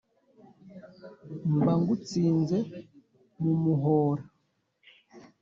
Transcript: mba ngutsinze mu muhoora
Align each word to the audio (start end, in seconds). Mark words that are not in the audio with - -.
mba 1.59 1.73
ngutsinze 1.79 2.57
mu 3.41 3.53
muhoora 3.61 4.23